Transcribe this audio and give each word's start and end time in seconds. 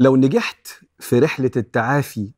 لو 0.00 0.16
نجحت 0.16 0.68
في 0.98 1.18
رحلة 1.18 1.50
التعافي 1.56 2.32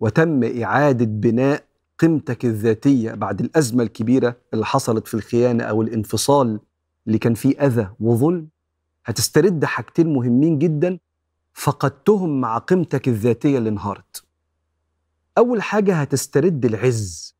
وتم 0.00 0.62
إعادة 0.62 1.04
بناء 1.04 1.64
قيمتك 1.98 2.44
الذاتية 2.44 3.12
بعد 3.12 3.40
الأزمة 3.40 3.82
الكبيرة 3.82 4.36
اللي 4.54 4.66
حصلت 4.66 5.08
في 5.08 5.14
الخيانة 5.14 5.64
أو 5.64 5.82
الانفصال 5.82 6.60
اللي 7.06 7.18
كان 7.18 7.34
فيه 7.34 7.66
أذى 7.66 7.90
وظلم 8.00 8.48
هتسترد 9.04 9.64
حاجتين 9.64 10.12
مهمين 10.12 10.58
جدا 10.58 10.98
فقدتهم 11.52 12.40
مع 12.40 12.58
قيمتك 12.58 13.08
الذاتية 13.08 13.58
اللي 13.58 13.68
انهارت. 13.68 14.24
أول 15.38 15.62
حاجة 15.62 15.94
هتسترد 15.94 16.64
العز 16.64 17.36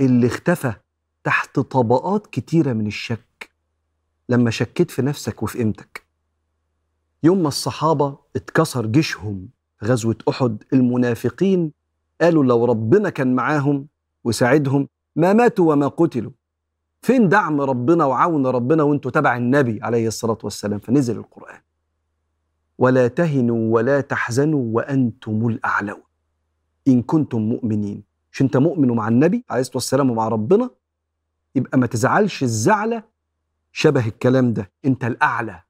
اللي 0.00 0.26
اختفى 0.26 0.72
تحت 1.24 1.60
طبقات 1.60 2.26
كتيرة 2.26 2.72
من 2.72 2.86
الشك. 2.86 3.50
لما 4.28 4.50
شكيت 4.50 4.90
في 4.90 5.02
نفسك 5.02 5.42
وفي 5.42 5.58
قيمتك 5.58 6.02
يوم 7.22 7.42
ما 7.42 7.48
الصحابة 7.48 8.18
اتكسر 8.36 8.86
جيشهم 8.86 9.48
غزوة 9.84 10.16
أحد 10.28 10.62
المنافقين 10.72 11.72
قالوا 12.20 12.44
لو 12.44 12.64
ربنا 12.64 13.10
كان 13.10 13.34
معاهم 13.34 13.88
وساعدهم 14.24 14.88
ما 15.16 15.32
ماتوا 15.32 15.72
وما 15.72 15.88
قتلوا. 15.88 16.32
فين 17.02 17.28
دعم 17.28 17.60
ربنا 17.60 18.04
وعون 18.04 18.46
ربنا 18.46 18.82
وانتوا 18.82 19.10
تبع 19.10 19.36
النبي 19.36 19.82
عليه 19.82 20.08
الصلاة 20.08 20.38
والسلام؟ 20.44 20.78
فنزل 20.78 21.16
القرآن. 21.16 21.60
ولا 22.78 23.08
تهنوا 23.08 23.74
ولا 23.74 24.00
تحزنوا 24.00 24.64
وأنتم 24.74 25.48
الأعلون. 25.48 26.02
إن 26.88 27.02
كنتم 27.02 27.40
مؤمنين. 27.40 28.04
مش 28.32 28.42
أنت 28.42 28.56
مؤمن 28.56 28.88
مع 28.90 29.08
النبي 29.08 29.44
عليه 29.50 29.60
الصلاة 29.60 29.76
والسلام 29.76 30.10
ومع 30.10 30.28
ربنا؟ 30.28 30.70
يبقى 31.54 31.78
ما 31.78 31.86
تزعلش 31.86 32.42
الزعلة 32.42 33.02
شبه 33.72 34.06
الكلام 34.06 34.52
ده. 34.52 34.70
أنت 34.84 35.04
الأعلى. 35.04 35.62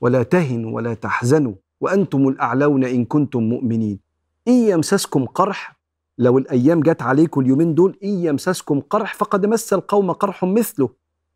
ولا 0.00 0.22
تهنوا 0.22 0.72
ولا 0.72 0.94
تحزنوا 0.94 1.54
وأنتم 1.80 2.28
الأعلون 2.28 2.84
إن 2.84 3.04
كنتم 3.04 3.42
مؤمنين. 3.42 3.98
إن 4.48 4.52
يمسسكم 4.52 5.24
قرح 5.24 5.80
لو 6.18 6.38
الأيام 6.38 6.80
جت 6.80 7.02
عليكم 7.02 7.40
اليومين 7.40 7.74
دول 7.74 7.98
إن 8.04 8.08
يمسسكم 8.08 8.80
قرح 8.80 9.14
فقد 9.14 9.46
مس 9.46 9.72
القوم 9.72 10.12
قرح 10.12 10.44
مثله. 10.44 10.88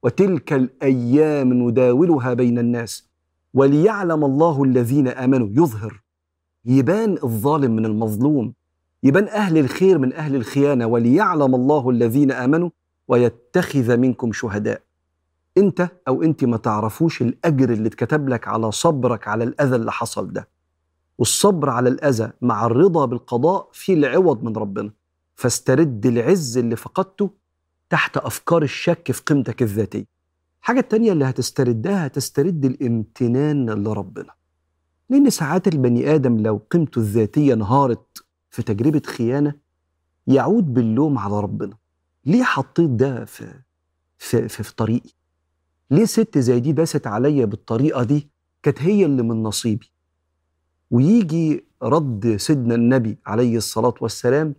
وتلك 0.03 0.53
الأيام 0.53 1.53
نداولها 1.53 2.35
بين 2.35 2.59
الناس. 2.59 3.09
وليعلم 3.55 4.25
الله 4.25 4.63
الذين 4.65 5.09
آمنوا. 5.09 5.49
يظهر. 5.51 6.03
يبان 6.65 7.19
الظالم 7.25 7.77
من 7.77 7.85
المظلوم. 7.87 8.55
يبان 9.03 9.29
أهل 9.29 9.59
الخير 9.59 9.99
من 9.99 10.13
أهل 10.13 10.37
الخيانة. 10.37 10.87
وليعلم 10.87 11.55
الله 11.55 11.91
الذين 11.91 12.33
آمنوا. 12.33 12.71
ويتخذ 13.09 13.97
منكم 13.97 14.33
شهداء. 14.33 14.83
انت 15.59 15.91
أو 16.09 16.23
انت 16.23 16.45
ما 16.45 16.57
تعرفوش 16.57 17.23
الاجر 17.23 17.73
اللي 17.73 17.89
اتكتب 17.89 18.29
لك 18.29 18.49
على 18.49 18.73
صبرك 18.73 19.29
على 19.29 19.45
الاذى 19.45 19.77
اللي 19.77 19.93
حصل 19.93 20.33
ده. 20.33 20.49
والصبر 21.19 21.71
على 21.71 21.89
الاذى 21.89 22.31
مع 22.43 22.67
الرضا 22.67 23.05
بالقضاء 23.05 23.69
في 23.73 23.93
العوض 23.93 24.43
من 24.43 24.57
ربنا. 24.57 24.91
فاسترد 25.35 26.07
العز 26.07 26.59
اللي 26.59 26.77
فقدته 26.77 27.31
تحت 27.91 28.17
افكار 28.17 28.63
الشك 28.63 29.13
في 29.13 29.23
قيمتك 29.23 29.63
الذاتية. 29.63 30.05
الحاجة 30.61 30.81
التانية 30.81 31.13
اللي 31.13 31.25
هتستردها 31.25 32.07
هتسترد 32.07 32.65
الامتنان 32.65 33.71
لربنا. 33.71 34.33
لأن 35.11 35.31
ساعات 35.31 35.69
البني 35.69 36.15
آدم 36.15 36.39
لو 36.39 36.61
قيمته 36.71 36.99
الذاتية 36.99 37.55
انهارت 37.55 38.25
في 38.51 38.63
تجربة 38.63 39.03
خيانة 39.07 39.55
يعود 40.27 40.75
باللوم 40.75 41.19
على 41.19 41.41
ربنا. 41.41 41.77
ليه 42.25 42.43
حطيت 42.43 42.91
ده 42.91 43.25
في 43.25 43.55
في 44.19 44.49
في, 44.49 44.63
في 44.63 44.75
طريقي؟ 44.75 45.11
ليه 45.95 46.05
ست 46.05 46.39
زي 46.39 46.61
دي 46.61 46.73
داست 46.73 47.07
عليا 47.07 47.45
بالطريقة 47.45 48.03
دي؟ 48.03 48.29
كانت 48.63 48.83
هي 48.83 49.05
اللي 49.05 49.23
من 49.23 49.43
نصيبي. 49.43 49.91
ويجي 50.91 51.65
رد 51.83 52.37
سيدنا 52.37 52.75
النبي 52.75 53.19
عليه 53.27 53.57
الصلاة 53.57 53.95
والسلام 54.01 54.55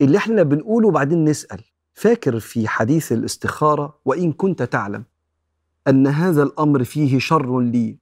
اللي 0.00 0.18
إحنا 0.18 0.42
بنقوله 0.42 0.88
وبعدين 0.88 1.24
نسأل. 1.24 1.64
فاكر 1.94 2.40
في 2.40 2.68
حديث 2.68 3.12
الاستخارة 3.12 3.98
وإن 4.04 4.32
كنت 4.32 4.62
تعلم 4.62 5.04
أن 5.88 6.06
هذا 6.06 6.42
الأمر 6.42 6.84
فيه 6.84 7.18
شر 7.18 7.60
لي 7.60 7.96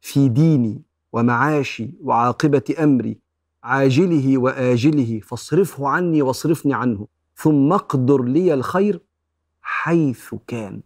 في 0.00 0.28
ديني 0.28 0.82
ومعاشي 1.12 1.90
وعاقبة 2.02 2.74
أمري 2.78 3.18
عاجله 3.62 4.38
وآجله 4.38 5.20
فاصرفه 5.20 5.88
عني 5.88 6.22
واصرفني 6.22 6.74
عنه 6.74 7.06
ثم 7.36 7.72
أقدر 7.72 8.22
لي 8.22 8.54
الخير 8.54 9.00
حيث 9.60 10.34
كان. 10.46 10.80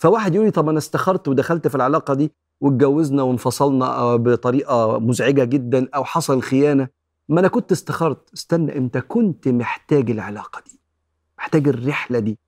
فواحد 0.00 0.34
يقول 0.34 0.46
لي 0.46 0.50
طب 0.50 0.68
أنا 0.68 0.78
استخرت 0.78 1.28
ودخلت 1.28 1.68
في 1.68 1.74
العلاقة 1.74 2.14
دي 2.14 2.32
واتجوزنا 2.60 3.22
وانفصلنا 3.22 4.16
بطريقة 4.16 4.98
مزعجة 4.98 5.44
جدا 5.44 5.88
أو 5.94 6.04
حصل 6.04 6.42
خيانة 6.42 6.88
ما 7.28 7.40
أنا 7.40 7.48
كنت 7.48 7.72
استخرت. 7.72 8.32
استنى 8.34 8.76
أنت 8.76 8.98
كنت 8.98 9.48
محتاج 9.48 10.10
العلاقة 10.10 10.62
دي 10.66 10.80
محتاج 11.38 11.68
الرحلة 11.68 12.18
دي. 12.18 12.38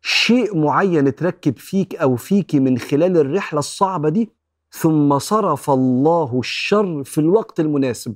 شيء 0.00 0.58
معين 0.58 1.06
اتركب 1.06 1.58
فيك 1.58 1.96
أو 1.96 2.16
فيك 2.16 2.54
من 2.54 2.78
خلال 2.78 3.16
الرحلة 3.16 3.58
الصعبة 3.58 4.08
دي 4.08 4.30
ثم 4.70 5.18
صرف 5.18 5.70
الله 5.70 6.38
الشر 6.38 7.04
في 7.04 7.18
الوقت 7.18 7.60
المناسب. 7.60 8.14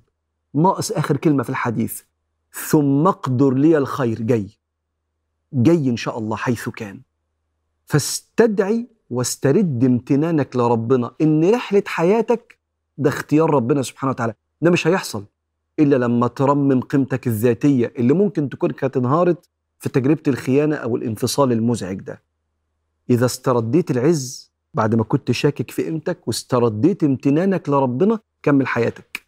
ناقص 0.54 0.92
آخر 0.92 1.16
كلمة 1.16 1.42
في 1.42 1.50
الحديث 1.50 2.02
ثم 2.52 3.06
أقدر 3.06 3.54
لي 3.54 3.78
الخير. 3.78 4.22
جاي 4.22 4.46
جاي 5.52 5.90
إن 5.90 5.96
شاء 5.96 6.18
الله 6.18 6.36
حيث 6.36 6.68
كان. 6.68 7.00
فاستدعي 7.86 8.86
واسترد 9.10 9.84
امتنانك 9.84 10.56
لربنا 10.56 11.10
إن 11.20 11.50
رحلة 11.50 11.82
حياتك 11.86 12.58
ده 12.98 13.08
اختيار 13.10 13.50
ربنا 13.50 13.82
سبحانه 13.82 14.10
وتعالى. 14.10 14.34
ده 14.60 14.70
مش 14.70 14.86
هيحصل 14.86 15.24
إلا 15.78 15.96
لما 15.96 16.26
ترمم 16.26 16.80
قيمتك 16.80 17.26
الذاتية 17.26 17.92
اللي 17.98 18.12
ممكن 18.14 18.48
تكون 18.48 18.70
كانت 18.70 18.96
انهارت 18.96 19.48
في 19.78 19.88
تجربة 19.88 20.22
الخيانة 20.28 20.76
أو 20.76 20.96
الانفصال 20.96 21.52
المزعج 21.52 22.00
ده. 22.00 22.22
إذا 23.10 23.26
استرديت 23.26 23.90
العز 23.90 24.52
بعد 24.74 24.94
ما 24.94 25.04
كنت 25.04 25.30
شاكك 25.30 25.70
في 25.70 25.84
قيمتك 25.84 26.28
واسترديت 26.28 27.04
امتنانك 27.04 27.68
لربنا 27.68 28.18
كمل 28.42 28.66
حياتك. 28.66 29.26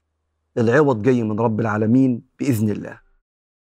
العوض 0.59 1.03
جاي 1.03 1.23
من 1.23 1.41
رب 1.41 1.61
العالمين 1.61 2.23
بإذن 2.39 2.71
الله. 2.71 3.01